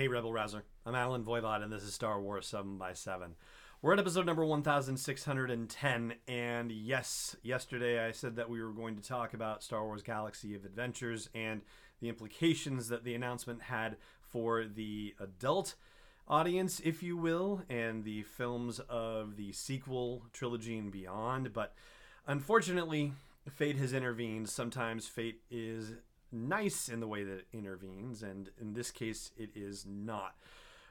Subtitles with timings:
[0.00, 0.64] Hey, Rebel Rouser.
[0.86, 3.34] I'm Allen Voivod, and this is Star Wars 7 by 7
[3.82, 9.02] We're at episode number 1610, and yes, yesterday I said that we were going to
[9.02, 11.60] talk about Star Wars Galaxy of Adventures and
[12.00, 15.74] the implications that the announcement had for the adult
[16.26, 21.52] audience, if you will, and the films of the sequel trilogy and beyond.
[21.52, 21.74] But
[22.26, 23.12] unfortunately,
[23.50, 24.48] fate has intervened.
[24.48, 25.92] Sometimes fate is
[26.32, 30.34] nice in the way that it intervenes, and in this case, it is not.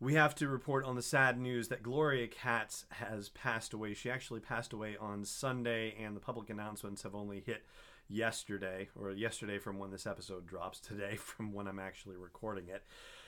[0.00, 3.94] We have to report on the sad news that Gloria Katz has passed away.
[3.94, 7.64] She actually passed away on Sunday, and the public announcements have only hit
[8.08, 12.84] yesterday, or yesterday from when this episode drops, today from when I'm actually recording it.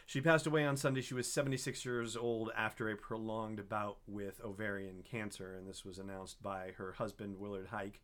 [0.07, 1.01] She passed away on Sunday.
[1.01, 5.99] She was 76 years old after a prolonged bout with ovarian cancer, and this was
[5.99, 8.01] announced by her husband, Willard Huyck,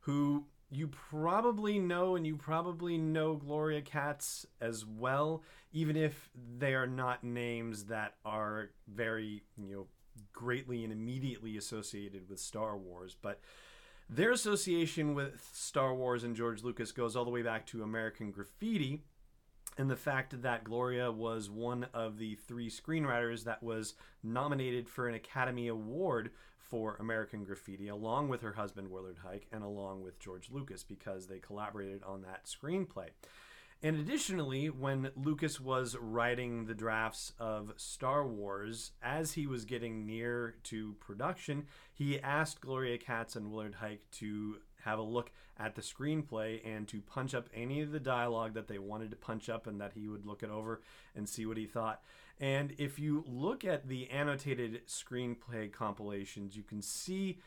[0.00, 5.42] who you probably know, and you probably know Gloria Katz as well,
[5.72, 9.86] even if they are not names that are very, you know,
[10.32, 13.16] greatly and immediately associated with Star Wars.
[13.20, 13.40] But
[14.08, 18.30] their association with Star Wars and George Lucas goes all the way back to American
[18.30, 19.02] Graffiti
[19.76, 25.08] and the fact that Gloria was one of the three screenwriters that was nominated for
[25.08, 30.18] an Academy Award for American Graffiti, along with her husband Willard Huyck and along with
[30.18, 33.08] George Lucas, because they collaborated on that screenplay.
[33.82, 40.06] And additionally, when Lucas was writing the drafts of Star Wars, as he was getting
[40.06, 45.74] near to production, he asked Gloria Katz and Willard Huyck to have a look at
[45.74, 49.48] the screenplay and to punch up any of the dialogue that they wanted to punch
[49.48, 50.82] up and that he would look it over
[51.14, 52.02] and see what he thought.
[52.40, 57.38] And if you look at the annotated screenplay compilations, you can see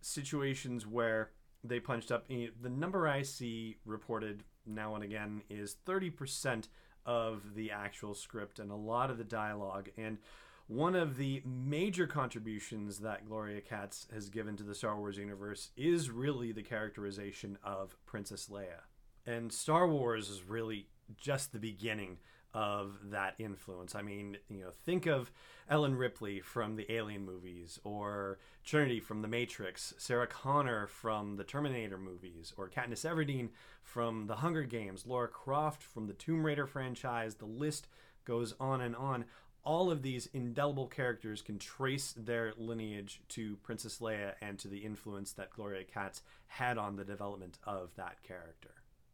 [0.00, 1.30] situations where
[1.62, 2.28] they punched up.
[2.28, 6.68] The number I see reported now and again is 30%
[7.06, 9.88] of the actual script and a lot of the dialogue.
[9.96, 10.18] And
[10.66, 15.70] one of the major contributions that Gloria Katz has given to the Star Wars universe
[15.76, 18.82] is really the characterization of Princess Leia.
[19.26, 22.18] And Star Wars is really just the beginning
[22.54, 23.94] of that influence.
[23.94, 25.30] I mean, you know, think of
[25.68, 31.44] Ellen Ripley from the Alien movies, or Trinity from The Matrix, Sarah Connor from the
[31.44, 33.48] Terminator movies, or Katniss Everdeen
[33.82, 37.34] from The Hunger Games, Laura Croft from the Tomb Raider franchise.
[37.34, 37.88] The list
[38.24, 39.24] goes on and on
[39.64, 44.78] all of these indelible characters can trace their lineage to Princess Leia and to the
[44.78, 48.70] influence that Gloria Katz had on the development of that character.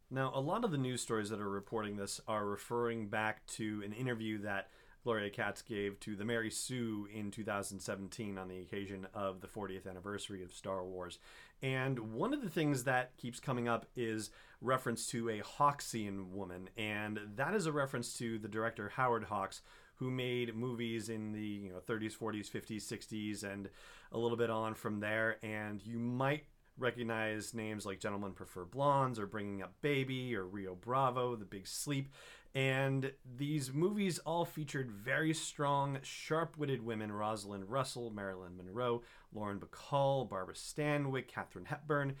[0.09, 3.81] Now, a lot of the news stories that are reporting this are referring back to
[3.85, 4.67] an interview that
[5.03, 9.87] Gloria Katz gave to the Mary Sue in 2017 on the occasion of the 40th
[9.87, 11.17] anniversary of Star Wars.
[11.63, 14.29] And one of the things that keeps coming up is
[14.61, 19.61] reference to a Hawksian woman, and that is a reference to the director Howard Hawks,
[20.01, 23.69] who made movies in the you know 30s, 40s, 50s, 60s, and
[24.11, 25.37] a little bit on from there.
[25.43, 26.45] And you might
[26.75, 31.67] recognize names like Gentlemen Prefer Blondes or Bringing Up Baby or Rio Bravo, The Big
[31.67, 32.09] Sleep.
[32.55, 39.59] And these movies all featured very strong, sharp witted women Rosalind Russell, Marilyn Monroe, Lauren
[39.59, 42.15] Bacall, Barbara Stanwyck, Katharine Hepburn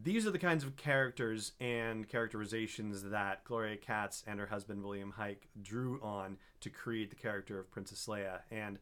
[0.00, 5.14] these are the kinds of characters and characterizations that Gloria Katz and her husband William
[5.18, 8.40] Huyck drew on to create the character of Princess Leia.
[8.50, 8.78] And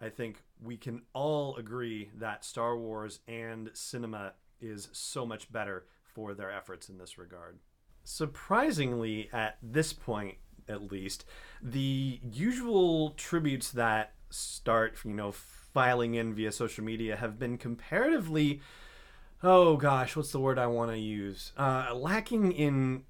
[0.00, 5.86] I think we can all agree that Star Wars and cinema is so much better
[6.02, 7.58] for their efforts in this regard.
[8.04, 10.36] Surprisingly, at this point,
[10.68, 11.24] at least,
[11.62, 18.60] the usual tributes that start, you know, filing in via social media have been comparatively
[19.46, 21.52] oh gosh, what's the word I want to use?
[21.56, 23.04] Uh, lacking in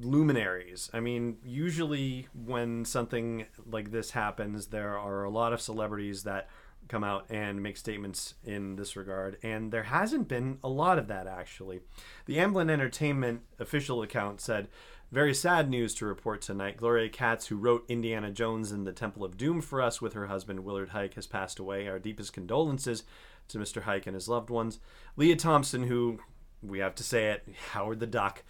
[0.00, 0.88] luminaries.
[0.94, 6.48] I mean, usually when something like this happens, there are a lot of celebrities that
[6.88, 11.08] come out and make statements in this regard, and there hasn't been a lot of
[11.08, 11.80] that actually.
[12.24, 14.68] The Amblin Entertainment official account said,
[15.12, 16.78] very sad news to report tonight.
[16.78, 20.26] Gloria Katz, who wrote Indiana Jones and the Temple of Doom for us with her
[20.26, 21.86] husband Willard Huyck, has passed away.
[21.86, 23.04] Our deepest condolences
[23.48, 23.82] to Mr.
[23.82, 24.78] Huyck and his loved ones.
[25.16, 26.18] Lea Thompson, who
[26.62, 28.42] we have to say it, Howard the Duck,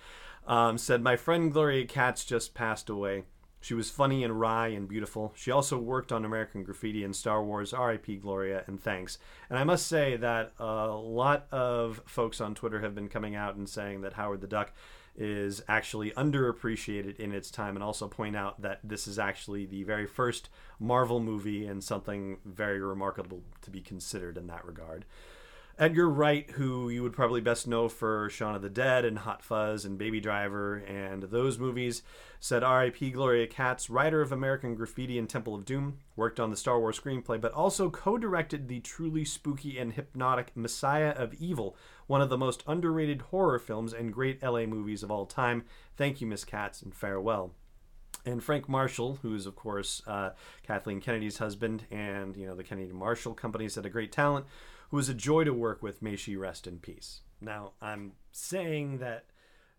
[0.46, 3.24] um, said, My friend Gloria Katz just passed away.
[3.60, 5.32] She was funny and wry and beautiful.
[5.36, 7.72] She also worked on American Graffiti and Star Wars.
[7.72, 8.16] R.I.P.
[8.16, 9.18] Gloria and thanks.
[9.48, 13.54] And I must say that a lot of folks on Twitter have been coming out
[13.54, 14.72] and saying that Howard the Duck
[15.16, 19.82] is actually underappreciated in its time and also point out that this is actually the
[19.82, 20.48] very first
[20.80, 25.04] Marvel movie and something very remarkable to be considered in that regard.
[25.82, 29.42] Edgar Wright, who you would probably best know for Shaun of the Dead and Hot
[29.42, 32.04] Fuzz and Baby Driver and those movies,
[32.38, 33.10] said R.I.P.
[33.10, 37.00] Gloria Katz, writer of American Graffiti and Temple of Doom, worked on the Star Wars
[37.00, 41.76] screenplay, but also co directed the truly spooky and hypnotic Messiah of Evil,
[42.06, 45.64] one of the most underrated horror films and great LA movies of all time.
[45.96, 47.54] Thank you, Miss Katz, and farewell
[48.24, 50.30] and Frank Marshall, who is of course uh,
[50.62, 54.46] Kathleen Kennedy's husband, and you know the Kennedy Marshall Company said a great talent,
[54.92, 56.02] who was a joy to work with.
[56.02, 57.22] May she rest in peace.
[57.40, 59.24] Now I'm saying that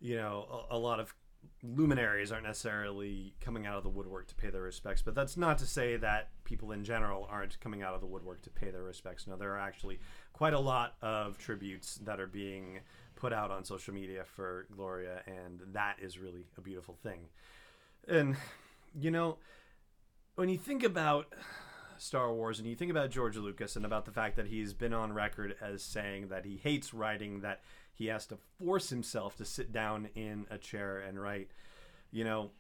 [0.02, 1.14] you know a, a lot of
[1.62, 5.60] luminaries aren't necessarily coming out of the woodwork to pay their respects, but that's not
[5.60, 8.82] to say that people in general aren't coming out of the woodwork to pay their
[8.82, 9.28] respects.
[9.28, 10.00] No, there are actually
[10.34, 12.80] quite a lot of tributes that are being
[13.16, 17.20] put out on social media for Gloria, and that is really a beautiful thing.
[18.08, 18.36] And
[19.00, 19.38] you know,
[20.36, 21.32] when you think about
[22.04, 24.94] Star Wars and you think about George Lucas and about the fact that he's been
[24.94, 27.62] on record as saying that he hates writing, that
[27.94, 31.50] he has to force himself to sit down in a chair and write,
[32.12, 32.52] you know,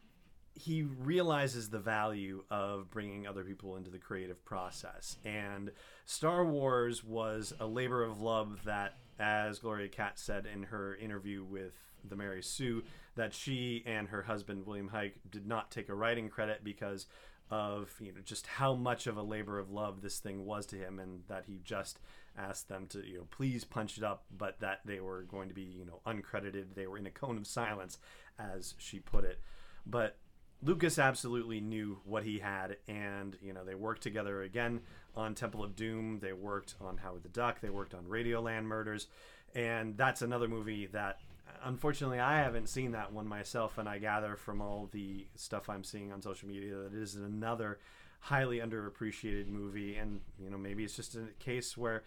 [0.53, 5.17] he realizes the value of bringing other people into the creative process.
[5.25, 5.71] And
[6.05, 11.43] Star Wars was a labor of love that, as Gloria Katz said in her interview
[11.43, 11.73] with
[12.07, 12.83] the Mary Sue,
[13.15, 17.07] that she and her husband William Huyck did not take a writing credit because
[17.53, 20.75] of you know just how much of a labor of love this thing was to
[20.75, 22.00] him and that he just
[22.35, 25.53] asked them to you know please punch it up but that they were going to
[25.53, 26.73] be you know uncredited.
[26.73, 28.00] They were in a cone of silence
[28.39, 29.39] as she put it.
[29.85, 30.17] But
[30.63, 34.81] Lucas absolutely knew what he had and you know they worked together again
[35.15, 36.21] on Temple of Doom.
[36.21, 37.61] They worked on Howard the Duck.
[37.61, 39.07] They worked on Radioland Murders.
[39.53, 41.19] And that's another movie that
[41.63, 45.83] unfortunately, I haven't seen that one myself, and I gather from all the stuff I'm
[45.83, 47.79] seeing on social media that it is another
[48.19, 49.95] highly underappreciated movie.
[49.95, 52.03] And you know, maybe it's just a case where,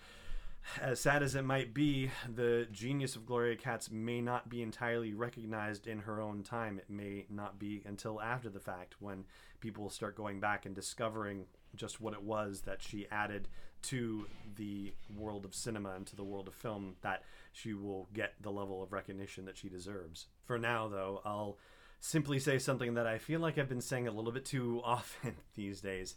[0.81, 5.15] as sad as it might be, the genius of Gloria Katz may not be entirely
[5.15, 6.79] recognized in her own time.
[6.79, 9.25] It may not be until after the fact when
[9.61, 11.45] people start going back and discovering
[11.77, 13.49] just what it was that she added
[13.83, 14.27] to
[14.57, 18.51] the world of cinema and to the world of film that she will get the
[18.51, 20.27] level of recognition that she deserves.
[20.45, 21.57] For now, though, I'll
[22.01, 25.37] simply say something that I feel like I've been saying a little bit too often
[25.55, 26.15] these days.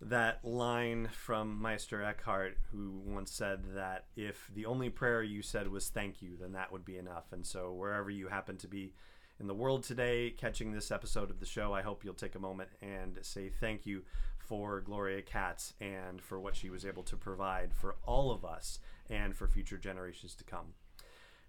[0.00, 5.66] That line from Meister Eckhart, who once said that if the only prayer you said
[5.66, 7.32] was thank you, then that would be enough.
[7.32, 8.92] And so, wherever you happen to be
[9.40, 12.40] in the world today, catching this episode of the show, I hope you'll take a
[12.40, 14.02] moment and say thank you
[14.48, 18.78] for Gloria Katz and for what she was able to provide for all of us
[19.10, 20.72] and for future generations to come.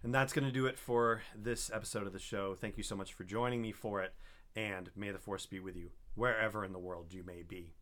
[0.03, 2.55] And that's going to do it for this episode of the show.
[2.55, 4.13] Thank you so much for joining me for it,
[4.55, 7.73] and may the force be with you wherever in the world you may be.